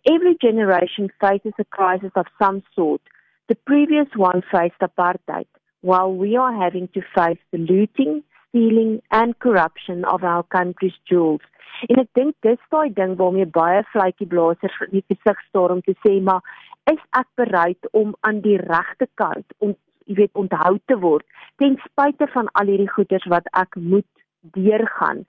every 0.02 0.34
generation 0.38 1.10
faces 1.18 1.58
a 1.58 1.64
crisis 1.68 2.14
of 2.14 2.26
some 2.38 2.62
sort. 2.74 3.02
The 3.46 3.56
previous 3.64 4.08
one 4.16 4.42
faced 4.42 4.80
apartheid. 4.80 5.50
While 5.80 6.16
we 6.16 6.36
are 6.36 6.54
having 6.64 6.88
to 6.92 7.00
face 7.00 7.42
the 7.50 7.58
looting 7.58 8.24
stealing 8.54 9.02
and 9.10 9.38
corruption 9.40 10.04
of 10.04 10.22
our 10.22 10.44
country's 10.44 10.94
jewels. 11.10 11.42
En 11.90 11.98
ek 11.98 12.10
dink 12.14 12.36
dis 12.46 12.60
daai 12.70 12.92
ding 12.94 13.16
waarmee 13.18 13.50
baie 13.50 13.82
vletjieblassers 13.90 14.76
in 14.86 14.92
die 15.00 15.06
gesig 15.10 15.40
staar 15.48 15.74
om 15.74 15.80
te 15.82 15.96
sê 16.06 16.20
maar 16.22 16.44
is 16.92 17.00
ek 17.18 17.26
bereid 17.40 17.90
om 18.00 18.14
aan 18.28 18.38
die 18.44 18.58
regte 18.62 19.08
kant 19.20 19.56
om 19.58 19.74
jy 20.06 20.18
weet 20.20 20.38
onthou 20.38 20.76
te 20.86 20.98
word 21.02 21.26
ten 21.62 21.74
spyte 21.88 22.28
van 22.36 22.50
al 22.60 22.70
hierdie 22.70 22.92
goeders 22.94 23.26
wat 23.34 23.50
ek 23.64 23.74
moet 23.80 24.10
deurgaan 24.54 25.24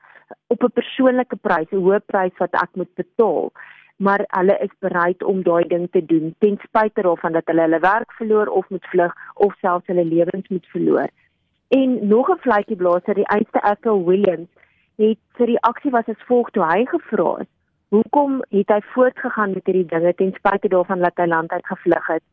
op 0.53 0.63
'n 0.63 0.75
persoonlike 0.77 1.37
prys, 1.47 1.71
'n 1.71 1.81
hoë 1.87 2.01
prys 2.05 2.37
wat 2.43 2.53
ek 2.61 2.71
moet 2.75 2.93
betaal. 3.01 3.51
Maar 3.97 4.21
hulle 4.37 4.57
is 4.59 4.73
bereid 4.79 5.23
om 5.23 5.43
daai 5.43 5.63
ding 5.73 5.87
te 5.91 6.05
doen 6.05 6.35
ten 6.39 6.57
spyte 6.67 7.01
daarvan 7.01 7.33
dat 7.33 7.47
hulle 7.49 7.61
hulle 7.61 7.79
werk 7.79 8.11
verloor 8.19 8.47
of 8.47 8.69
moet 8.69 8.85
vlug 8.93 9.13
of 9.33 9.53
selfs 9.61 9.87
hulle 9.87 10.05
lewens 10.05 10.47
moet 10.49 10.67
verloor 10.75 11.09
En 11.67 12.07
nog 12.07 12.29
'n 12.29 12.37
vletjieblaser, 12.39 13.13
die 13.13 13.27
einste 13.27 13.59
Ethel 13.63 14.05
Williams, 14.05 14.49
het 14.95 15.17
sy 15.37 15.43
reaksie 15.43 15.91
was 15.91 16.07
as 16.07 16.25
volg 16.27 16.49
toe 16.49 16.63
hy 16.63 16.85
gevra 16.85 17.37
is: 17.41 17.47
"Hoekom 17.89 18.43
het 18.49 18.69
hy 18.69 18.81
voortgegaan 18.93 19.53
met 19.53 19.65
hierdie 19.65 19.85
dinge 19.85 20.13
ten 20.13 20.33
spyte 20.33 20.67
daarvan 20.67 20.99
dat 20.99 21.17
hy 21.17 21.25
land 21.25 21.51
uit 21.51 21.65
gevlug 21.65 22.07
het?" 22.07 22.23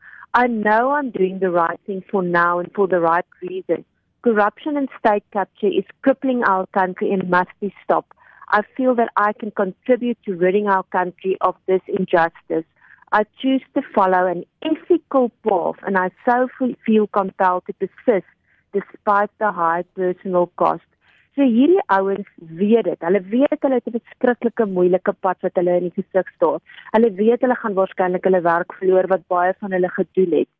I 0.42 0.46
know 0.48 0.96
I'm 0.96 1.10
doing 1.10 1.40
the 1.40 1.50
right 1.50 1.80
thing 1.84 2.02
for 2.10 2.22
now 2.22 2.58
and 2.58 2.68
for 2.72 2.88
the 2.88 3.00
right 3.00 3.26
reason. 3.40 3.84
Corruption 4.20 4.76
and 4.76 4.90
state 4.98 5.24
capture 5.30 5.74
is 5.80 5.84
crippling 6.00 6.44
our 6.44 6.66
country 6.70 7.12
and 7.12 7.28
must 7.30 7.54
be 7.58 7.74
stopped. 7.82 8.16
I 8.48 8.62
feel 8.76 8.94
that 8.94 9.10
I 9.16 9.32
can 9.32 9.50
contribute 9.52 10.18
to 10.24 10.36
ridding 10.36 10.68
our 10.68 10.84
country 10.84 11.36
of 11.40 11.56
this 11.66 11.82
injustice. 11.86 12.66
I 13.12 13.24
choose 13.40 13.64
to 13.74 13.82
follow 13.94 14.26
an 14.26 14.44
ethical 14.60 15.30
path 15.42 15.78
and 15.86 15.96
I 15.96 16.10
so 16.24 16.48
feel 16.84 17.06
compelled 17.06 17.64
to 17.66 17.72
persist 17.72 18.26
despite 18.72 19.30
the 19.38 19.52
high 19.52 19.84
personal 19.94 20.50
cost. 20.54 20.88
So 21.34 21.44
hierdie 21.48 21.80
ouens 21.88 22.28
weet 22.60 22.84
dit. 22.84 23.00
Hulle 23.00 23.22
weet 23.32 23.60
hulle 23.64 23.80
het 23.80 23.88
'n 23.88 23.98
beskruikelike 23.98 24.66
moeilike 24.66 25.12
pad 25.24 25.38
wat 25.40 25.56
hulle 25.56 25.76
in 25.80 25.88
die 25.88 26.02
gesig 26.02 26.28
staan. 26.36 26.60
Hulle 26.92 27.10
weet 27.22 27.40
hulle 27.40 27.56
gaan 27.56 27.78
waarskynlik 27.80 28.24
hulle 28.24 28.42
werk 28.42 28.72
verloor 28.80 29.06
wat 29.08 29.26
baie 29.28 29.54
van 29.60 29.72
hulle 29.72 29.88
gedoen 29.88 30.32
het. 30.38 30.50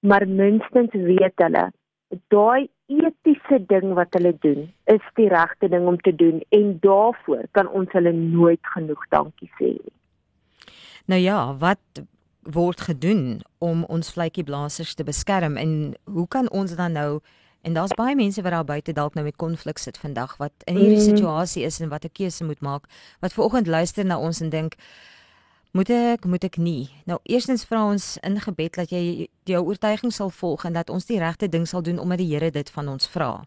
Maar 0.00 0.28
minstens 0.28 0.92
weet 0.92 1.36
hulle 1.36 1.70
daai 2.32 2.68
etiese 2.88 3.58
ding 3.68 3.92
wat 3.94 4.14
hulle 4.16 4.32
doen 4.40 4.68
is 4.84 5.04
die 5.20 5.28
regte 5.28 5.68
ding 5.68 5.86
om 5.86 5.98
te 6.00 6.14
doen 6.14 6.40
en 6.56 6.78
daarvoor 6.80 7.44
kan 7.52 7.68
ons 7.68 7.92
hulle 7.92 8.12
nooit 8.12 8.70
genoeg 8.74 9.02
dankie 9.12 9.50
sê 9.60 9.74
nie. 9.76 9.96
Nou 11.04 11.20
ja, 11.20 11.56
wat 11.60 12.02
word 12.42 12.80
gedoen 12.80 13.40
om 13.58 13.84
ons 13.84 14.12
vletjieblassers 14.12 14.94
te 14.94 15.04
beskerm 15.04 15.56
en 15.56 15.94
hoe 16.04 16.28
kan 16.28 16.48
ons 16.50 16.76
dan 16.76 16.96
nou 16.96 17.20
En 17.62 17.72
daar's 17.72 17.94
baie 17.94 18.16
mense 18.16 18.42
wat 18.42 18.52
daar 18.52 18.64
buite 18.64 18.92
dalk 18.92 19.14
nou 19.14 19.24
met 19.24 19.36
konflik 19.36 19.78
sit 19.78 19.98
vandag 19.98 20.36
wat 20.36 20.52
in 20.64 20.76
hierdie 20.76 20.98
mm. 20.98 21.16
situasie 21.16 21.62
is 21.62 21.80
en 21.80 21.88
wat 21.88 22.04
'n 22.04 22.12
keuse 22.12 22.44
moet 22.44 22.60
maak. 22.60 22.84
Wat 23.20 23.32
vanoggend 23.32 23.66
luister 23.66 24.04
na 24.04 24.18
ons 24.18 24.40
en 24.40 24.48
dink 24.48 24.74
moet 25.70 25.90
ek 25.90 26.24
moet 26.24 26.44
ek 26.44 26.56
nie. 26.56 26.90
Nou 27.04 27.18
eerstens 27.22 27.64
vra 27.64 27.84
ons 27.86 28.16
in 28.20 28.40
gebed 28.40 28.74
dat 28.74 28.90
jy 28.90 29.28
jou 29.44 29.64
oortuiging 29.64 30.12
sal 30.12 30.30
volg 30.30 30.64
en 30.64 30.72
dat 30.72 30.90
ons 30.90 31.04
die 31.04 31.18
regte 31.18 31.48
ding 31.48 31.68
sal 31.68 31.82
doen 31.82 31.98
omdat 31.98 32.18
die 32.18 32.32
Here 32.32 32.50
dit 32.50 32.70
van 32.70 32.88
ons 32.88 33.08
vra. 33.08 33.44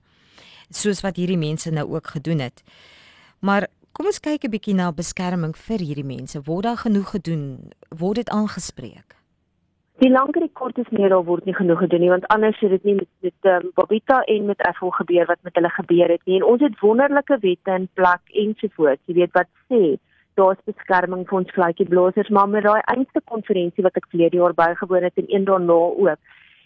Soos 0.70 1.02
wat 1.02 1.16
hierdie 1.16 1.38
mense 1.38 1.72
nou 1.72 1.88
ook 1.90 2.08
gedoen 2.08 2.40
het. 2.40 2.64
Maar 3.40 3.68
kom 3.92 4.06
ons 4.06 4.20
kyk 4.20 4.44
'n 4.44 4.50
bietjie 4.50 4.76
na 4.76 4.92
beskerming 4.92 5.58
vir 5.58 5.80
hierdie 5.80 6.06
mense. 6.06 6.42
Word 6.44 6.64
daar 6.64 6.78
genoeg 6.78 7.10
gedoen? 7.10 7.72
Word 7.90 8.16
dit 8.16 8.30
aangespreek? 8.30 9.21
Die 10.02 10.10
langer 10.10 10.42
die 10.42 10.54
kort 10.58 10.80
is 10.82 10.88
meer 10.90 11.12
daar 11.14 11.28
word 11.28 11.46
nie 11.46 11.54
genoeg 11.54 11.84
gedoen 11.84 12.02
nie 12.02 12.10
want 12.10 12.24
anders 12.34 12.58
het 12.64 12.72
dit 12.74 12.86
nie 12.90 12.96
met 13.00 13.10
met 13.26 13.50
um, 13.52 13.68
Bobita 13.78 14.16
en 14.34 14.48
met 14.48 14.64
Effel 14.70 14.90
gebeur 14.96 15.28
wat 15.30 15.38
met 15.46 15.60
hulle 15.60 15.70
gebeur 15.70 16.10
het 16.10 16.24
nie. 16.26 16.40
En 16.40 16.46
ons 16.54 16.64
het 16.66 16.80
wonderlike 16.80 17.38
wette 17.44 17.76
in 17.78 17.86
plek 18.00 18.34
ensovoorts. 18.44 19.02
Jy 19.06 19.16
weet 19.20 19.36
wat 19.38 19.50
sê 19.70 19.82
daar's 20.42 20.64
beskerming 20.72 21.28
vir 21.30 21.38
ons 21.42 21.54
vletjieblassers 21.54 22.34
maar 22.34 22.50
met 22.50 22.66
daai 22.66 22.82
einste 22.96 23.22
konferensie 23.34 23.86
wat 23.86 24.00
ek 24.02 24.10
verlede 24.10 24.42
jaar 24.42 24.58
bygewoon 24.58 25.06
het 25.06 25.22
en 25.22 25.30
een 25.30 25.46
daarna 25.52 25.78
ook 25.92 26.18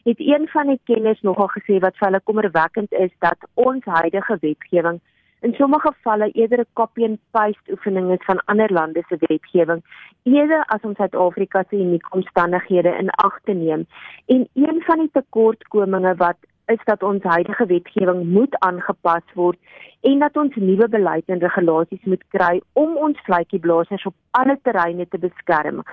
het 0.06 0.24
een 0.32 0.48
van 0.54 0.72
die 0.72 0.80
kenners 0.88 1.22
nogal 1.28 1.52
gesê 1.58 1.82
wat 1.84 2.00
vir 2.00 2.08
hulle 2.08 2.24
kommerwekkend 2.32 2.96
is 3.04 3.12
dat 3.26 3.50
ons 3.68 3.92
huidige 4.00 4.38
wetgewing 4.48 5.02
in 5.46 5.54
sommige 5.54 5.92
gevalle 5.94 6.32
eerder 6.32 6.60
'n 6.60 6.74
copy 6.74 7.04
and 7.06 7.20
paste 7.32 7.72
oefening 7.72 8.12
is 8.12 8.26
van 8.30 8.42
ander 8.46 8.72
lande 8.74 9.04
se 9.08 9.16
wetgewing 9.20 9.82
eerder 10.24 10.64
as 10.74 10.82
om 10.82 10.96
Suid-Afrika 10.96 11.64
se 11.70 11.76
unieke 11.76 12.16
omstandighede 12.18 12.92
in 13.02 13.10
ag 13.10 13.40
te 13.44 13.54
neem 13.54 13.86
en 14.26 14.48
een 14.54 14.82
van 14.88 14.98
die 14.98 15.10
tekortkominge 15.14 16.16
wat 16.16 16.38
is 16.66 16.82
dat 16.84 17.04
ons 17.04 17.24
huidige 17.24 17.66
wetgewing 17.66 18.26
moet 18.26 18.60
aangepas 18.60 19.34
word 19.34 19.58
en 20.02 20.20
dat 20.20 20.38
ons 20.38 20.56
nuwe 20.56 20.88
beleid 20.90 21.24
en 21.26 21.40
regulasies 21.40 22.04
moet 22.04 22.24
kry 22.38 22.62
om 22.74 22.98
ons 23.08 23.20
vletjieblassers 23.28 24.06
op 24.06 24.16
alle 24.32 24.58
terreine 24.62 25.08
te 25.08 25.18
beskerm. 25.18 25.84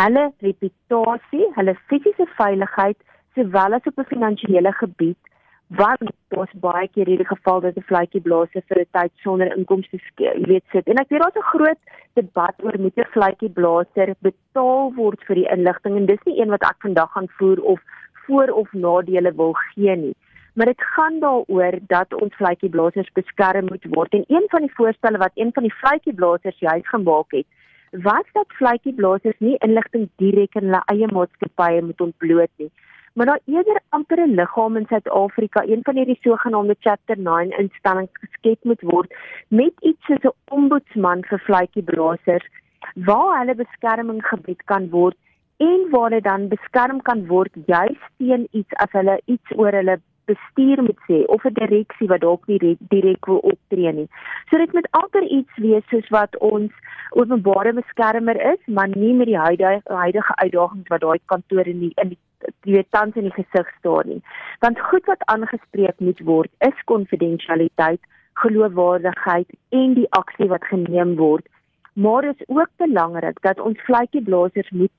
Hulle 0.00 0.24
reputasie, 0.38 1.48
hulle 1.58 1.76
fisiese 1.86 2.26
veiligheid 2.40 2.98
sowel 3.34 3.78
as 3.78 3.90
op 3.92 3.98
'n 3.98 4.10
finansiële 4.14 4.72
gebied 4.72 5.31
want 5.76 6.10
daar's 6.28 6.52
baie 6.60 6.88
keer 6.88 7.06
hierdie 7.06 7.26
geval 7.26 7.60
dat 7.60 7.76
'n 7.76 7.88
vletjie 7.90 8.20
blaas 8.20 8.48
vir 8.52 8.80
'n 8.80 8.86
tyd 8.90 9.12
sonder 9.24 9.56
inkomste 9.56 9.98
skei, 9.98 10.38
jy 10.38 10.46
weet 10.46 10.64
sit. 10.72 10.86
En 10.86 10.96
ek 10.96 11.08
weet 11.08 11.22
daar's 11.22 11.36
'n 11.36 11.50
groot 11.54 11.80
debat 12.14 12.54
oor 12.62 12.78
moet 12.78 12.96
'n 12.96 13.12
vletjie 13.16 13.50
blaaser 13.50 14.14
betaal 14.20 14.92
word 14.94 15.20
vir 15.26 15.34
die 15.34 15.50
inligting 15.56 15.96
en 15.96 16.06
dis 16.06 16.24
nie 16.24 16.40
een 16.40 16.50
wat 16.50 16.62
ek 16.62 16.76
vandag 16.78 17.12
gaan 17.12 17.28
voer 17.38 17.60
of 17.62 17.80
voor 18.26 18.48
of 18.48 18.72
nadele 18.72 19.32
wil 19.34 19.52
gee 19.52 19.96
nie. 19.96 20.14
Maar 20.54 20.66
dit 20.66 20.82
gaan 20.82 21.18
daaroor 21.20 21.78
dat 21.86 22.14
ons 22.14 22.34
vletjie 22.34 22.68
blaasers 22.68 23.12
beskerm 23.12 23.64
moet 23.64 23.84
word 23.88 24.12
en 24.12 24.24
een 24.28 24.44
van 24.48 24.60
die 24.60 24.74
voorstelle 24.74 25.18
wat 25.18 25.32
een 25.34 25.52
van 25.52 25.62
die 25.62 25.74
vletjie 25.74 26.14
blaasers 26.14 26.58
juis 26.58 26.88
gemaak 26.88 27.30
het 27.30 27.46
was 27.90 28.24
dat 28.32 28.46
vletjie 28.48 28.94
blaasers 28.94 29.38
nie 29.38 29.56
inligting 29.58 30.08
direk 30.16 30.54
in 30.54 30.62
hulle 30.62 30.82
eie 30.84 31.08
maatskappye 31.12 31.82
moet 31.82 32.00
ontbloot 32.00 32.50
nie 32.56 32.70
maar 33.12 33.26
daar 33.26 33.40
eerder 33.44 33.80
amper 33.88 34.18
'n 34.18 34.34
liggaam 34.34 34.76
in 34.76 34.86
Suid-Afrika, 34.86 35.62
een 35.62 35.82
van 35.82 35.96
hierdie 35.96 36.18
sogenaamde 36.20 36.76
Chapter 36.80 37.18
9 37.18 37.58
instellings 37.58 38.10
geskep 38.12 38.64
moet 38.64 38.80
word 38.80 39.14
met 39.48 39.72
iets 39.80 40.04
soos 40.06 40.22
'n 40.22 40.36
ombudsman 40.48 41.24
vir 41.24 41.38
vletjieblassers 41.38 42.46
waar 42.94 43.38
hulle 43.38 43.54
beskerming 43.54 44.22
gebied 44.26 44.62
kan 44.64 44.90
word 44.90 45.16
en 45.56 45.90
waar 45.90 46.10
hulle 46.10 46.20
dan 46.20 46.48
beskerm 46.48 47.02
kan 47.02 47.26
word 47.26 47.52
juis 47.66 48.00
teen 48.16 48.48
iets 48.50 48.74
as 48.74 48.92
hulle 48.92 49.20
iets 49.24 49.56
oor 49.56 49.72
hulle 49.72 50.00
bestuur 50.24 50.82
moet 50.82 50.98
sê 51.08 51.24
of 51.26 51.44
'n 51.44 51.54
direksie 51.54 52.08
wat 52.08 52.20
dalk 52.20 52.46
nie 52.46 52.76
direk 52.78 53.26
wil 53.26 53.38
optree 53.38 53.92
nie. 53.92 54.08
So 54.50 54.58
dit 54.58 54.72
moet 54.72 54.88
amper 54.90 55.22
iets 55.22 55.56
wees 55.56 55.86
soos 55.88 56.08
wat 56.08 56.38
ons 56.38 56.72
openbare 57.10 57.72
beskermer 57.72 58.36
is, 58.52 58.62
maar 58.66 58.88
nie 58.88 59.14
met 59.14 59.26
die 59.26 59.38
huidige 59.38 59.82
huidige 59.84 60.34
uitdagings 60.36 60.88
wat 60.88 61.00
daai 61.00 61.18
kantore 61.26 61.70
in 61.70 61.78
die 61.78 61.92
in 62.02 62.08
die 62.08 62.18
jy 62.66 62.72
weet 62.72 62.90
tans 62.90 63.16
in 63.16 63.28
die 63.28 63.36
gesig 63.36 63.68
staan 63.78 64.08
nie. 64.08 64.22
Want 64.60 64.80
goed 64.80 65.06
wat 65.10 65.22
aangespreek 65.34 66.00
moet 66.00 66.20
word 66.26 66.50
is 66.58 66.84
konfidensialiteit, 66.84 68.00
geloofwaardigheid 68.42 69.50
en 69.70 69.94
die 69.94 70.08
aksie 70.10 70.48
wat 70.48 70.64
geneem 70.64 71.16
word. 71.16 71.46
Maar 71.92 72.24
is 72.24 72.46
ook 72.46 72.70
belangrik 72.76 73.40
dat 73.40 73.60
ons 73.60 73.80
vletjieblassers 73.80 74.70
moet 74.70 74.90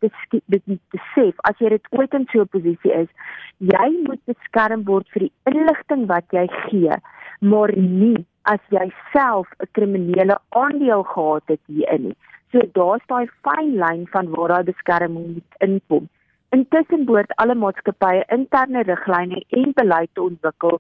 besef 0.89 1.39
as 1.49 1.57
jy 1.57 1.69
dit 1.73 1.87
ooit 1.89 2.13
in 2.13 2.27
so 2.31 2.41
'n 2.41 2.51
posisie 2.53 2.93
is, 2.93 3.09
jy 3.57 3.87
moet 4.03 4.21
beskerm 4.25 4.83
word 4.83 5.09
vir 5.09 5.25
die 5.25 5.33
inligting 5.43 6.05
wat 6.05 6.25
jy 6.29 6.47
gee, 6.47 6.93
maar 7.39 7.73
nie 7.77 8.25
as 8.41 8.61
jy 8.69 8.91
self 9.11 9.47
'n 9.59 9.67
kriminele 9.71 10.37
aandeel 10.49 11.03
gehad 11.03 11.43
het 11.47 11.61
hierin 11.65 12.03
nie. 12.03 12.17
So 12.51 12.59
daar's 12.73 13.05
daai 13.07 13.27
fyn 13.41 13.75
lyn 13.81 14.07
van 14.07 14.29
waar 14.29 14.47
daai 14.47 14.63
beskerming 14.63 15.27
moet 15.33 15.53
inkom. 15.59 16.09
Intussen 16.49 17.05
behoort 17.05 17.31
alle 17.35 17.55
maatskappye 17.55 18.23
interne 18.27 18.83
riglyne 18.83 19.43
en 19.49 19.71
beleid 19.73 20.09
te 20.13 20.21
ontwikkel 20.21 20.79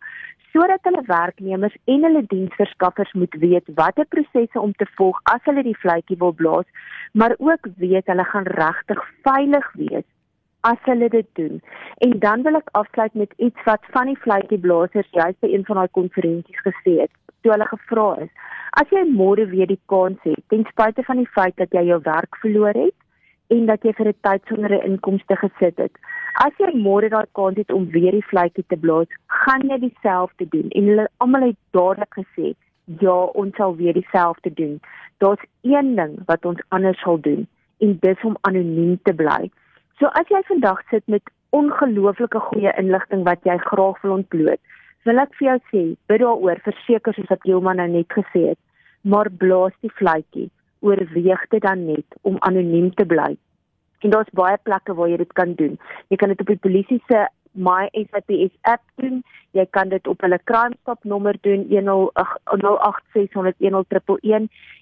sodat 0.53 0.85
hulle 0.87 1.01
werknemers 1.09 1.75
en 1.89 2.05
hulle 2.07 2.23
diensverskaffers 2.29 3.13
moet 3.17 3.35
weet 3.41 3.71
watter 3.79 4.05
prosesse 4.15 4.59
om 4.59 4.73
te 4.77 4.87
volg 4.97 5.19
as 5.33 5.41
hulle 5.49 5.63
die 5.65 5.77
vletjie 5.83 6.17
wil 6.23 6.33
blaas, 6.41 6.67
maar 7.11 7.35
ook 7.37 7.69
weet 7.81 8.11
hulle 8.11 8.25
gaan 8.31 8.49
regtig 8.59 9.01
veilig 9.27 9.71
wees 9.81 10.05
as 10.63 10.79
hulle 10.87 11.09
dit 11.09 11.27
doen. 11.39 11.59
En 12.05 12.13
dan 12.19 12.43
wil 12.45 12.55
ek 12.61 12.69
afsluit 12.79 13.13
met 13.19 13.33
iets 13.37 13.65
wat 13.67 13.89
van 13.95 14.11
die 14.11 14.19
vletjieblassers 14.25 15.09
juist 15.11 15.39
by 15.43 15.49
een 15.51 15.65
van 15.67 15.81
daai 15.81 15.91
konferensies 15.97 16.61
gesê 16.67 16.93
het, 17.01 17.11
toe 17.41 17.51
hulle 17.51 17.67
gevra 17.71 18.07
is: 18.25 18.31
"As 18.79 18.93
jy 18.95 19.03
môre 19.09 19.45
weer 19.49 19.67
die 19.67 19.81
kans 19.91 20.21
het, 20.23 20.43
ten 20.47 20.63
spyte 20.69 21.03
van 21.09 21.19
die 21.19 21.31
feit 21.35 21.57
dat 21.57 21.73
jy 21.75 21.83
jou 21.89 21.99
werk 22.05 22.39
verloor 22.45 22.77
het, 22.85 22.95
en 23.53 23.65
dat 23.69 23.83
jy 23.85 23.93
vir 23.97 24.09
'n 24.09 24.19
tyd 24.25 24.41
sonder 24.49 24.71
'n 24.75 24.85
inkomste 24.89 25.35
gesit 25.43 25.77
het. 25.77 25.95
As 26.45 26.53
jy 26.57 26.69
môre 26.85 27.09
daai 27.09 27.27
kans 27.37 27.57
het 27.61 27.71
om 27.71 27.85
weer 27.95 28.11
die 28.11 28.29
vletjie 28.31 28.65
te 28.67 28.77
blaas, 28.77 29.09
gaan 29.27 29.63
jy 29.69 29.77
dieselfde 29.79 30.45
doen 30.55 30.69
en 30.69 30.87
hulle 30.89 31.07
almal 31.17 31.47
het 31.49 31.59
dadelik 31.77 32.13
gesê, 32.19 32.55
ja, 33.03 33.17
ons 33.41 33.55
sal 33.55 33.75
weer 33.75 33.93
dieselfde 33.93 34.53
doen. 34.53 34.79
Daar's 35.17 35.43
een 35.61 35.95
ding 35.95 36.13
wat 36.25 36.45
ons 36.45 36.61
anders 36.69 36.99
sal 37.01 37.19
doen 37.21 37.47
en 37.79 37.97
dis 37.99 38.23
om 38.23 38.37
anoniem 38.41 38.99
te 39.03 39.13
bly. 39.13 39.51
So 39.99 40.05
as 40.05 40.27
jy 40.27 40.41
vandag 40.47 40.81
sit 40.89 41.03
met 41.07 41.23
ongelooflike 41.49 42.39
goeie 42.39 42.73
inligting 42.77 43.23
wat 43.23 43.39
jy 43.43 43.57
graag 43.57 44.01
wil 44.01 44.11
ontbloot, 44.11 44.59
wil 45.03 45.19
ek 45.19 45.33
vir 45.37 45.47
jou 45.47 45.59
sê, 45.71 45.83
bid 46.07 46.19
daaroor, 46.19 46.59
verseker 46.63 47.13
soos 47.13 47.29
wat 47.29 47.43
Jouma 47.43 47.73
nou 47.73 47.87
net 47.87 48.07
gesê 48.07 48.47
het, 48.49 48.59
maar 49.01 49.29
blaas 49.29 49.73
die 49.81 49.91
vletjie 49.99 50.49
oorweeg 50.83 51.47
dit 51.49 51.63
dan 51.63 51.85
net 51.87 52.17
om 52.21 52.35
anoniem 52.39 52.91
te 52.93 53.05
bly. 53.07 53.31
En 54.03 54.09
daar's 54.11 54.35
baie 54.35 54.57
plekke 54.67 54.93
waar 54.93 55.09
jy 55.09 55.17
dit 55.23 55.33
kan 55.39 55.55
doen. 55.55 55.79
Jy 56.11 56.17
kan 56.19 56.29
dit 56.33 56.41
op 56.43 56.51
die 56.51 56.63
polisie 56.67 57.01
se 57.07 57.27
My 57.53 57.89
SAPS 57.93 58.53
app 58.61 58.81
doen. 58.95 59.23
Jy 59.53 59.65
kan 59.69 59.89
dit 59.89 60.07
op 60.09 60.21
hulle 60.25 60.39
crime 60.49 60.75
stop 60.81 61.03
nommer 61.03 61.37
doen 61.45 61.67
1008601111 61.69 61.75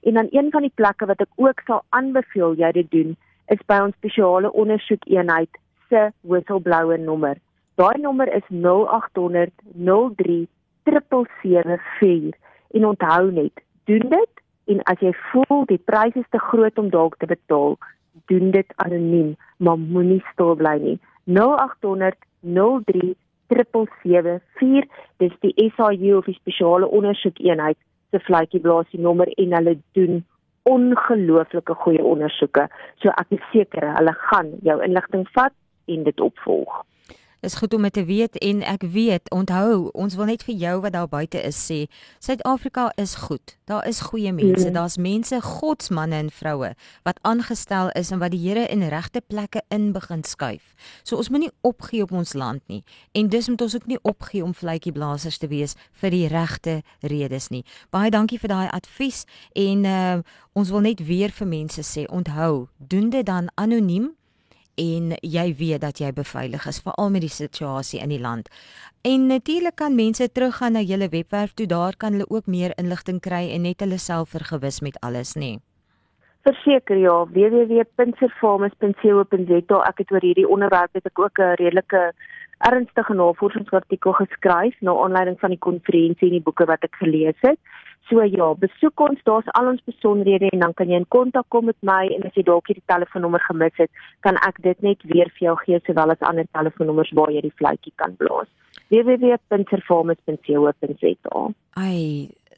en 0.02 0.14
dan 0.14 0.28
een 0.32 0.52
van 0.52 0.62
die 0.62 0.76
plekke 0.76 1.06
wat 1.06 1.22
ek 1.22 1.30
ook 1.36 1.60
sal 1.68 1.84
aanbeveel 1.90 2.56
jy 2.58 2.72
dit 2.80 2.92
doen 2.92 3.18
is 3.52 3.60
by 3.68 3.80
ons 3.84 3.96
spesiale 4.00 4.52
ondersoekeenheid 4.56 5.50
se 5.90 6.12
whistleblower 6.22 7.00
nommer. 7.00 7.36
Daai 7.76 7.98
nommer 8.00 8.32
is 8.32 8.48
0800 8.48 9.52
03 9.76 10.48
774 10.88 12.36
en 12.72 12.86
onthou 12.86 13.32
net, 13.32 13.52
doen 13.86 14.10
dit 14.10 14.41
en 14.72 14.84
as 14.92 15.02
jy 15.04 15.12
voel 15.32 15.66
die 15.70 15.82
prys 15.90 16.16
is 16.20 16.30
te 16.36 16.40
groot 16.50 16.78
om 16.80 16.90
dalk 16.94 17.18
te 17.20 17.28
betaal, 17.30 17.78
doen 18.32 18.52
dit 18.56 18.74
anoniem, 18.84 19.36
maar 19.58 19.80
moenie 19.80 20.22
stil 20.32 20.56
bly 20.60 20.78
nie. 20.84 20.98
0800 21.26 22.18
03 22.42 23.16
774 23.52 24.88
dis 25.24 25.34
die 25.44 25.72
SAU 25.76 26.18
of 26.18 26.28
die 26.30 26.38
spesiale 26.40 26.88
ondersoekeenheid 26.88 27.78
se 28.12 28.20
vletjieblaasie 28.28 29.00
nommer 29.00 29.32
en 29.44 29.58
hulle 29.58 29.76
doen 29.98 30.22
ongelooflike 30.70 31.76
goeie 31.84 32.04
ondersoeke. 32.06 32.68
So 33.02 33.12
ek 33.18 33.36
is 33.38 33.44
seker 33.52 33.88
hulle 33.98 34.16
gaan 34.30 34.56
jou 34.68 34.78
inligting 34.86 35.28
vat 35.36 35.56
en 35.92 36.08
dit 36.08 36.24
opvolg 36.24 36.82
is 37.42 37.56
goed 37.56 37.74
om 37.74 37.90
te 37.90 38.06
weet 38.06 38.38
en 38.38 38.62
ek 38.62 38.84
weet, 38.94 39.30
onthou, 39.34 39.90
ons 39.98 40.16
wil 40.16 40.30
net 40.30 40.44
vir 40.46 40.56
jou 40.56 40.76
wat 40.84 40.94
daar 40.94 41.10
buite 41.10 41.42
is 41.42 41.58
sê, 41.58 41.80
Suid-Afrika 42.22 42.92
is 43.02 43.16
goed. 43.26 43.56
Daar 43.66 43.88
is 43.88 44.02
goeie 44.12 44.34
mense, 44.34 44.68
mm. 44.68 44.74
daar's 44.74 44.98
mense, 44.98 45.42
godsmanne 45.42 46.16
en 46.16 46.30
vroue 46.30 46.74
wat 47.04 47.20
aangestel 47.26 47.90
is 47.98 48.12
en 48.12 48.22
wat 48.22 48.36
die 48.36 48.42
Here 48.42 48.68
in 48.70 48.84
regte 48.90 49.22
plekke 49.22 49.62
in 49.70 49.92
begin 49.92 50.24
skuif. 50.24 50.76
So 51.04 51.18
ons 51.18 51.30
moenie 51.30 51.52
opgee 51.62 52.04
op 52.06 52.12
ons 52.12 52.34
land 52.34 52.62
nie 52.70 52.84
en 53.18 53.30
dus 53.30 53.50
moet 53.50 53.62
ons 53.62 53.76
ook 53.76 53.90
nie 53.90 54.00
opgee 54.02 54.44
om 54.44 54.54
vletjieblassers 54.54 55.38
te 55.42 55.50
wees 55.50 55.76
vir 56.02 56.14
die 56.14 56.28
regte 56.30 56.82
redes 57.02 57.50
nie. 57.50 57.64
Baie 57.90 58.12
dankie 58.14 58.40
vir 58.40 58.54
daai 58.54 58.70
advies 58.70 59.26
en 59.58 59.86
uh, 59.86 60.18
ons 60.54 60.70
wil 60.70 60.86
net 60.86 61.06
weer 61.06 61.34
vir 61.34 61.48
mense 61.48 61.86
sê, 61.86 62.06
onthou, 62.10 62.68
doen 62.78 63.10
dit 63.10 63.26
dan 63.26 63.50
anoniem 63.56 64.12
en 64.76 65.12
jy 65.22 65.56
weet 65.58 65.82
dat 65.82 66.00
jy 66.00 66.14
beveilig 66.14 66.68
is 66.68 66.82
veral 66.82 67.10
met 67.10 67.22
die 67.22 67.30
situasie 67.30 68.02
in 68.02 68.10
die 68.10 68.20
land. 68.20 68.50
En 69.02 69.28
natuurlik 69.28 69.76
kan 69.76 69.96
mense 69.96 70.32
teruggaan 70.32 70.72
na 70.74 70.80
julle 70.80 71.10
webwerf 71.10 71.54
toe 71.54 71.66
daar 71.66 71.98
kan 71.98 72.12
hulle 72.12 72.30
ook 72.30 72.48
meer 72.48 72.72
inligting 72.78 73.20
kry 73.20 73.50
en 73.52 73.62
net 73.62 73.80
hulle 73.80 73.98
self 73.98 74.30
vergewis 74.30 74.82
met 74.82 74.98
alles 75.02 75.36
nê. 75.36 75.58
Verseker 76.42 76.98
ja, 76.98 77.26
www.servamus.co.za 77.26 79.84
ek 79.90 79.98
het 79.98 80.12
oor 80.12 80.22
hierdie 80.26 80.48
onderwerp 80.48 80.94
het 80.94 81.06
ek 81.06 81.20
ook 81.20 81.40
'n 81.40 81.54
redelike 81.62 82.14
ernstige 82.70 83.14
navorsingsartikel 83.14 84.14
geskryf 84.14 84.76
na 84.80 84.92
aanleiding 85.04 85.40
van 85.40 85.52
die 85.54 85.66
konferensie 85.68 86.28
en 86.28 86.38
die 86.38 86.48
boeke 86.48 86.66
wat 86.70 86.84
ek 86.88 86.96
gelees 87.02 87.40
het. 87.46 87.60
So 88.10 88.16
ja, 88.26 88.48
besoek 88.60 89.00
ons, 89.00 89.20
daar's 89.24 89.48
al 89.58 89.68
ons 89.72 89.88
besonderhede 89.88 90.50
en 90.52 90.60
dan 90.66 90.74
kan 90.74 90.90
jy 90.90 90.98
in 91.00 91.14
kontak 91.16 91.48
kom 91.54 91.66
met 91.70 91.82
my 91.86 92.04
en 92.16 92.22
as 92.28 92.36
jy 92.36 92.44
dalk 92.48 92.68
hierdie 92.68 92.92
telefoonnommer 92.92 93.44
gemis 93.46 93.76
het, 93.80 93.92
kan 94.26 94.36
ek 94.48 94.56
dit 94.66 94.80
net 94.84 95.00
weer 95.14 95.30
vir 95.38 95.46
jou 95.48 95.56
gee 95.66 95.80
sowel 95.86 96.10
as 96.14 96.28
ander 96.28 96.48
telefoonnommers 96.52 97.16
waar 97.18 97.32
jy 97.32 97.42
die 97.48 97.60
fluitjie 97.62 97.96
kan 98.02 98.12
blaas. 98.20 98.50
www.performance.co.za. 98.92 101.40
Ai, 101.80 102.02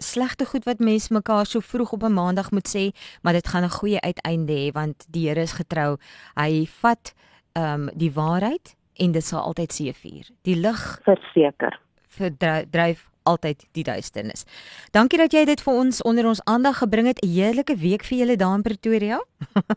slegte 0.01 0.45
goed 0.49 0.65
wat 0.65 0.79
mense 0.79 1.13
mekaar 1.13 1.45
so 1.45 1.59
vroeg 1.59 1.91
op 1.93 2.03
'n 2.03 2.13
maandag 2.13 2.51
moet 2.51 2.67
sê, 2.67 2.91
maar 3.21 3.33
dit 3.33 3.47
gaan 3.47 3.63
'n 3.63 3.77
goeie 3.79 4.01
uiteinde 4.01 4.53
hê 4.53 4.71
want 4.71 5.05
die 5.09 5.27
Here 5.27 5.41
is 5.41 5.53
getrou. 5.53 5.97
Hy 6.35 6.65
vat 6.81 7.13
ehm 7.53 7.81
um, 7.81 7.89
die 7.93 8.13
waarheid 8.13 8.75
en 8.97 9.11
dit 9.11 9.23
sal 9.23 9.41
altyd 9.41 9.71
seëvier. 9.71 10.29
Die 10.41 10.55
lig 10.55 11.01
verseker 11.03 11.79
verdryf 12.13 13.09
altyd 13.23 13.61
die 13.71 13.83
duisternis. 13.87 14.43
Dankie 14.91 15.19
dat 15.21 15.31
jy 15.31 15.45
dit 15.47 15.61
vir 15.63 15.77
ons 15.79 16.01
onder 16.07 16.27
ons 16.27 16.41
aandag 16.49 16.81
gebring 16.81 17.07
het. 17.07 17.21
'n 17.23 17.29
Heerlike 17.35 17.75
week 17.79 18.03
vir 18.03 18.17
julle 18.17 18.35
daar 18.35 18.55
in 18.55 18.61
Pretoria. 18.61 19.19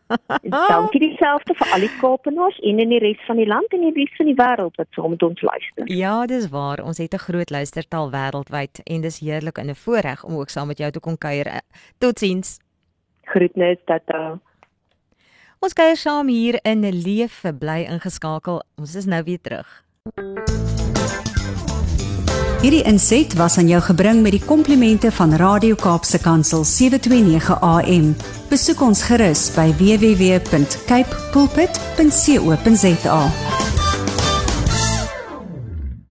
Dankie 0.75 0.99
dieselfde 0.99 1.55
vir 1.55 1.71
al 1.73 1.85
die 1.85 1.93
Kaapenaars 2.01 2.59
en 2.59 2.79
in 2.79 2.89
die 2.89 2.99
res 2.99 3.21
van 3.27 3.37
die 3.37 3.47
land 3.47 3.71
en 3.71 3.85
die 3.87 3.93
res 3.95 4.13
van 4.17 4.25
die 4.25 4.35
wêreld 4.35 4.75
wat 4.75 4.87
saam 4.91 5.09
met 5.09 5.23
ons 5.23 5.41
luister. 5.41 5.91
Ja, 5.91 6.25
dis 6.25 6.49
waar. 6.49 6.83
Ons 6.83 6.97
het 6.97 7.13
'n 7.13 7.25
groot 7.27 7.49
luistertaal 7.49 8.11
wêreldwyd 8.11 8.83
en 8.83 9.01
dis 9.01 9.19
heerlik 9.19 9.57
en 9.57 9.69
'n 9.69 9.75
voorreg 9.75 10.23
om 10.23 10.35
ook 10.35 10.49
saam 10.49 10.67
met 10.67 10.77
jou 10.77 10.91
te 10.91 10.99
kon 10.99 11.17
kuier. 11.17 11.61
Totsiens. 11.97 12.59
Groetnis 13.23 13.77
tata. 13.85 14.39
Ons 15.59 15.73
kuier 15.73 15.97
saam 15.97 16.27
hier 16.29 16.59
in 16.63 16.85
'n 16.85 17.01
leef 17.01 17.41
bly 17.59 17.87
ingeskakel. 17.89 18.63
Ons 18.77 18.95
is 18.95 19.05
nou 19.05 19.23
weer 19.23 19.41
terug. 19.41 19.83
Hierdie 22.61 22.83
inset 22.83 23.33
was 23.33 23.57
aan 23.57 23.67
jou 23.67 23.81
gebring 23.81 24.21
met 24.21 24.31
die 24.31 24.45
komplimente 24.45 25.11
van 25.11 25.33
Radio 25.33 25.75
Kaapse 25.75 26.19
Kansel 26.19 26.63
729 26.63 27.61
AM. 27.61 28.15
Besoek 28.49 28.81
ons 28.81 29.01
gerus 29.01 29.51
by 29.55 29.73
www.cape 29.77 31.15
pulpit.co.za. 31.31 33.21